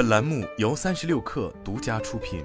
[0.00, 2.42] 本栏目由三十六氪独家出品。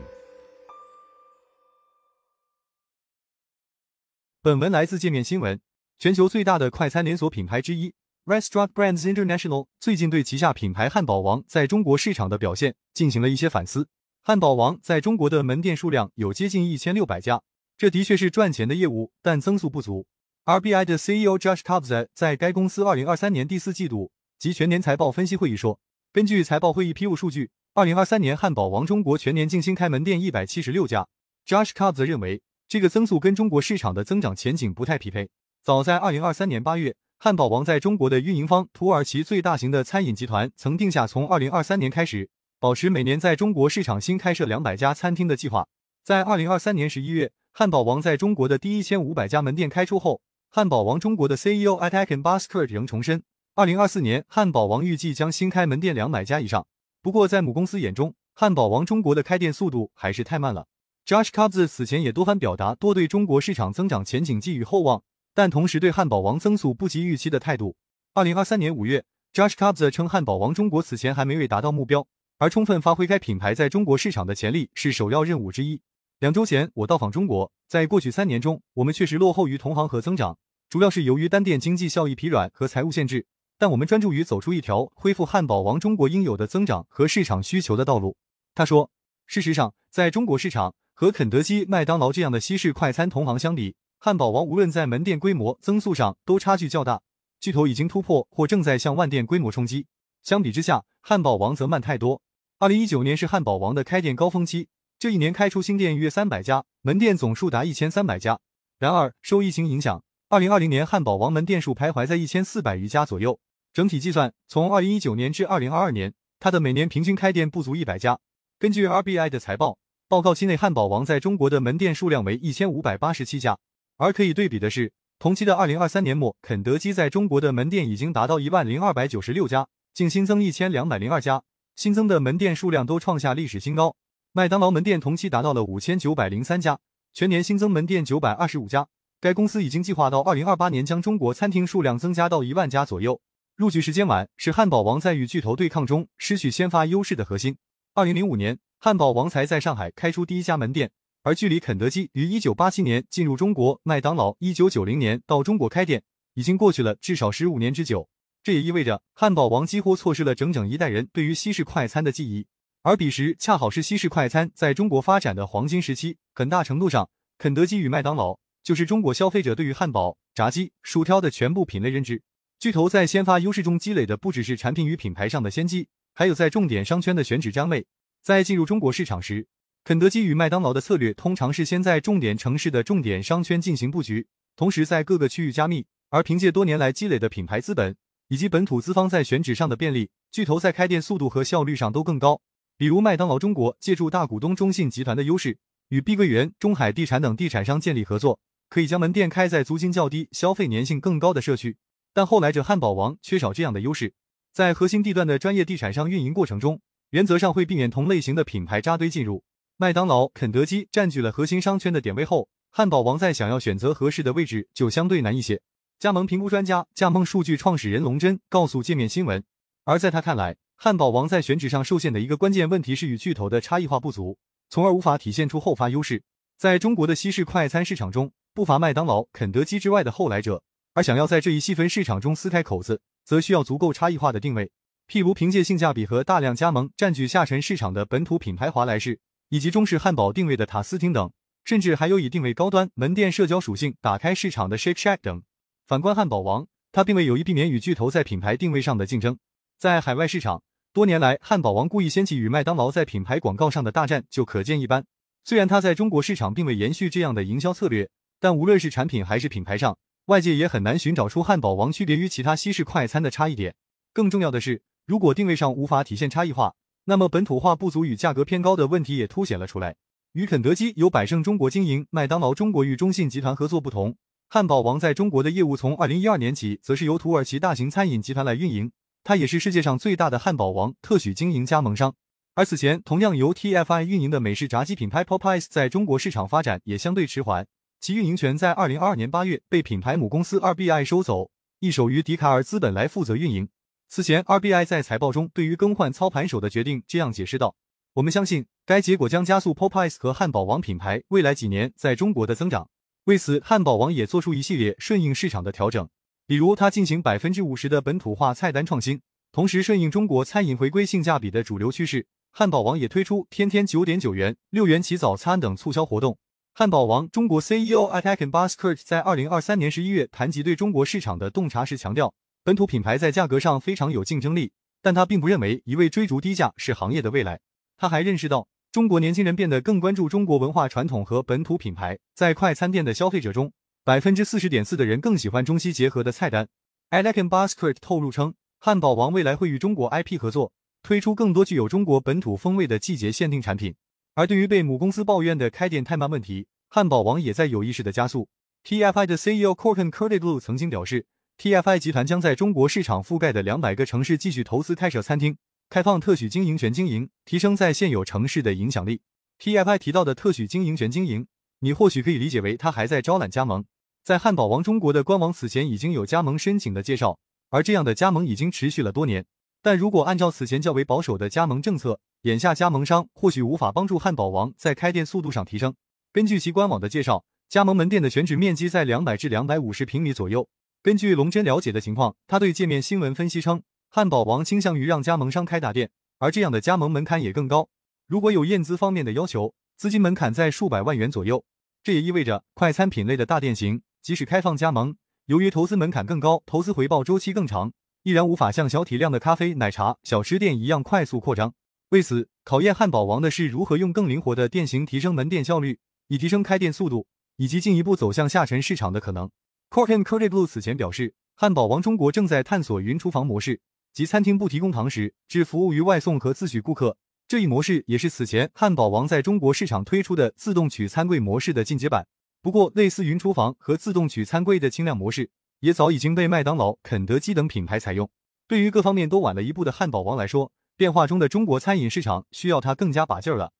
[4.41, 5.61] 本文来自界面新闻。
[5.97, 7.93] 全球最大的快餐连锁品牌之一
[8.25, 13.87] Restaurant Brands International 最近对旗下品牌汉堡王在中国市场的表现进行了一些反思。
[14.21, 17.41] 汉堡王在中国的门店数量有接近一千六百家，
[17.77, 20.05] 这的确是赚钱的业务，但增速不足。
[20.43, 25.79] RBI 的 CEO Josh Cobza 在该公司二零二三年第四季度及全年财报分析会议说。
[26.15, 31.05] 根据财报会议披露数据，二零二三年汉堡王中国全年净新开门店一百七十六家。
[31.45, 35.27] Josh c o b 则认为，这个增速跟中国市场的增长前景不太匹配。
[35.61, 42.29] 早在二零二三年八月，汉堡王在中国的运营方土耳其最大型的餐饮集团曾定下从二零二三年开始
[42.61, 45.67] 保持每年在中国市场新开设两百家餐厅的计划。
[46.01, 53.21] 在二零二三年十一月，汉堡王在中国的第一千五百家门店开出后，汉堡王中国的 CEO Atakan Baskert 仍重申。
[53.57, 56.67] 二零二四年，汉堡王预计将新开门店两百家以上。
[57.01, 60.67] 不过，在母公司眼中，汉堡王中国的开店速度还是太慢了。
[61.05, 65.01] Josh c o b s 此前也多番表达多对中国市场增长前景寄予厚望，
[65.33, 67.77] 但同时对汉堡王增速不及预期的态度。
[68.13, 72.05] 二零二三年五月，Josh c o b s 称汉堡王中国此前还没未达到目标，
[72.37, 75.79] 而充分发挥该品牌在中国市场的潜力是首要任务之一。
[76.19, 83.25] 两周前，我到访中国，在过去三年中，我们确实落后于同行和增长，主要是由于单店经济效益疲软和财务限制。
[83.57, 88.17] 但我们专注于走出一条恢复汉堡王中国应有的增长和市场需求的道路。
[88.53, 88.89] 他说
[89.25, 97.01] ：“事实上，在中国市场和肯德基、麦当劳这样的西式快餐同行相比，汉堡王无论在门店规模、增速上都差距较大。
[97.39, 99.87] 巨头已经突破或正在向万店规模冲击。
[100.23, 102.21] 相比之下，汉堡王则慢太多。
[102.59, 104.67] 二零一九年是汉堡王的开店高峰期，
[104.97, 108.39] 这一年开出新店约三百家，门店总数达一千三百家。
[108.79, 113.39] 然而，受疫情影响，二零二零年汉堡王门店数徘徊在一千四百余家左右。”
[113.75, 118.17] 整体计算，从二零一九年至二零二二年，它的每年平均开店不足一百家。
[118.57, 123.57] 根据 RBI 的财报报告期内，汉堡王在中国的门店数量为一千五百八十七家。
[123.97, 131.43] 而可以对比的是，同期的二零二三年末，肯德基在中国的门店已经达到一万零二百九十六家，净新增一千两百零二家，
[131.75, 133.93] 新增的门店数量都创下历史新高。
[134.31, 136.79] 麦当劳门店同期达到了五千九百零三家，
[137.13, 138.87] 全年新增门店九百二十五家。
[139.19, 143.19] 该公司已经计划到二零二八年将中国餐厅数量增加到一万家左右。
[143.55, 147.55] 入局时间晚是汉堡王在与巨头对抗中失去先发优势的核心。
[147.93, 150.91] 二零零五年，汉堡王才在上海开出第一家门店，
[151.23, 158.09] 而距离肯德基于一九八七年进入中国，麦当劳一九九零年到中国开店，已经过去了至少十五年之久。
[158.43, 162.47] 这也意味着汉堡王几乎错失了整整一代人对于西式快餐的记忆，
[162.83, 166.17] 而彼时恰好是西式快餐在中国发展的黄金时期。
[166.33, 172.21] 很大程度上，肯德基与麦当劳就是中国消费者对于汉堡、炸鸡、薯条的全部品类认知。
[172.65, 177.85] 巨头在先发优势中积累的不只是产品与品牌上的先机，还有在重点商圈的选址占位。
[178.23, 179.45] 在进入中国市场时，
[179.83, 184.25] 肯德基与麦当劳的策略通常是先在重点城市的重点商圈进行布局，
[184.55, 185.85] 同时在各个区域加密。
[186.09, 187.95] 而凭借多年来积累的品牌资本
[188.29, 192.41] 以及本土资方在选址上的便利，巨头在开店速度和效率上都更高。
[192.79, 195.59] 比如麦当劳中国借助大股东中信集团的优势，
[195.89, 198.39] 与碧桂园、中海地产等地产商建立合作，
[198.69, 201.77] 可以将门店开在租金较低、消费粘性更高的社区。
[202.15, 204.13] 但后来者汉堡王缺少这样的优势，
[204.53, 209.43] 在核心地段的专业地产商运营过程中，原则上会避免同类型的品牌扎堆进入。
[209.75, 215.61] 麦当劳、肯德基占据了核心商圈的点位后，汉堡王在想要选择合适的位置就相对难一些。
[215.99, 219.43] 加盟评估专家、加盟数据创始人龙真告诉界面新闻，
[219.83, 224.37] 而在他看来，汉堡王在选址上受限的一个关键问题是与巨头的差异化不足，
[224.69, 226.23] 从而无法体现出后发优势。
[226.57, 230.63] 在中国的西式快餐市场中，不乏麦当劳、肯德基之外的后来者。
[230.95, 234.71] 而想要在这一细分市场中撕开口子，则需要足够差异化的定位。
[235.09, 239.19] 譬如凭借性价比和大量加盟占据下沉市场的本土品牌华莱士，
[239.49, 241.29] 以及中式汉堡定位的塔斯汀等，
[241.65, 245.43] 甚至还有以定位高端门店社交属性打开市场的 Shake Shack 等。
[245.85, 249.37] 反观汉堡王，它并未有意避免与巨头在品牌定位上的竞争。
[249.77, 250.63] 在海外市场，
[250.93, 255.05] 多年来汉堡王故意掀起与麦当劳在品牌广告上的大战就可见一斑。
[255.43, 258.09] 虽然它在中国市场并未延续这样的营销策略，
[258.39, 263.75] 但无论是产品还是品牌上，外界也很难寻找出汉堡王区别于其他西式快餐的差异点。
[264.11, 266.73] 更重要的是，如果定位上无法体现差异化，
[267.03, 269.95] 那么本土化不足与价格偏高的问题也凸显了出来。
[270.33, 274.17] 与肯德基由百胜中国经营，麦当劳中国与中信集团合作不同，
[274.49, 278.91] 汉堡王在中国的业务从二零一二年起，则是由土耳其大型餐饮集团来运营。
[279.23, 282.15] 它也是世界上最大的汉堡王特许经营加盟商。
[282.55, 287.67] 而此前同样由 TFI 运营的美式炸鸡品牌 Popeyes 在中国市场发展也相对迟缓。
[287.99, 291.49] 其运营权在二零二二年八月被品牌母公司 RBI 收走，
[291.79, 293.67] 一手于迪卡尔资本来负责运营。
[294.07, 297.75] 此前，RBI 在财报中对于更换操盘手的决定这样解释道
[298.13, 302.87] ：“我们相信该结果将加速 Popeyes 和汉堡王品牌未来几年在中国的增长。
[303.23, 306.07] 为此，汉堡王也做出一系列顺应市场的调整，
[306.45, 309.21] 比如它进行百分之五十的本土化菜单创新，
[309.51, 312.27] 同时顺应中国餐饮回归性价比的主流趋势。
[312.51, 316.37] 汉堡王也推出天天九点九元、六元起早餐等促销活动。”
[316.77, 322.33] 汉堡王中国 CEO Atakan Baskert 在二零二三年十一月谈及对中国市场的洞察时强调，
[322.65, 327.61] 本土品牌在价格上非常有竞争力，但他并不认为一味追逐低价是行业的未来。
[327.95, 333.71] 他还认识到，中国年轻人变得更关注中国文化传统和本土品牌，在快餐店的消费者中，
[334.03, 336.67] 百分之四十点四的人更喜欢中西结合的菜单。
[337.11, 343.95] Atakan Baskert 透露称，汉堡王未来会与中国 IP 合作，推出更多具有中国本土风味的季节限定产品。
[344.35, 348.49] 而对于被母公司抱怨的开店太慢问题，汉堡王也在有意识的加速。
[348.83, 351.25] TFI 的 CEO Corkin Curtiglu 曾经表示
[351.57, 355.55] ，TFI 集团将在中国市场覆盖的两百个城市继续投资开设餐厅，
[355.89, 359.21] 开放特许经营权经营，提升在现有城市的影响力。
[359.57, 361.47] TFI 提到的特许经营权经营，
[361.79, 363.85] 你或许可以理解为他还在招揽加盟。
[364.25, 367.39] 在汉堡王中国的官网此前已经有加盟申请的介绍，
[367.69, 369.45] 而这样的加盟已经持续了多年。
[369.81, 375.95] 但如果按照此前较为保守的加盟政策，眼下加盟商或许无法帮助汉堡王在开店速度上提升。
[376.31, 380.69] 根据其官网的介绍，加盟门店的选址面积在两百至两百五十平米左右。
[381.01, 383.81] 根据龙真了解的情况，他对界面新闻分析称，
[384.11, 387.89] 汉堡王倾向于让加盟商开大店，而这样的加盟门槛也更高。
[388.27, 391.65] 如果有验资方面的要求，资金门槛在数百万元左右。
[392.03, 395.15] 这也意味着快餐品类的大店型，即使开放加盟，
[395.47, 401.73] 由于投资门槛更高，投资回报周期更长，依然无法像小体量的咖啡、奶茶、小吃店一样快速扩张。
[402.15, 407.27] 为此，考验汉堡王的是如何用更灵活的店型提升门店效率，以提升开店速度，
[407.57, 409.51] 以及进一步走向下沉市场的可能。
[409.89, 413.81] Corkin Curtiglu 此前表示，汉堡王中国正在探索云厨房模式，
[414.13, 417.17] 即餐厅不提供堂食，只服务于外送和自取顾客。
[417.49, 422.25] 这一模式也是此前汉堡王在中国市场推出的自动取餐柜模式的进阶版。
[422.61, 425.49] 不过，类似云厨房和自动取餐柜的轻量模式，
[425.81, 428.29] 也早已经被麦当劳、肯德基等品牌采用。
[428.69, 433.71] 对于各方面都晚了一步的汉堡王来说，变化中的中国餐饮市场需要它更加把劲儿了。